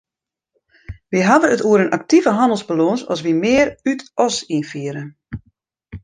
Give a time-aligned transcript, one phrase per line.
[1.11, 5.03] Wy hawwe it oer in aktive hannelsbalâns as wy mear út- as ynfiere.